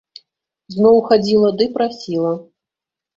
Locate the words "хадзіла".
1.09-1.51